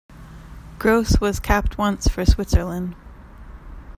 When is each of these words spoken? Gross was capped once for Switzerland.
Gross 0.79 1.21
was 1.21 1.39
capped 1.39 1.77
once 1.77 2.07
for 2.07 2.25
Switzerland. 2.25 2.95